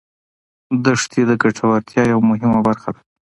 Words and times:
دښتې 0.85 1.21
د 1.29 1.31
ګټورتیا 1.43 2.03
یوه 2.11 2.23
مهمه 2.29 2.59
برخه 2.67 2.89
ده. 2.95 3.01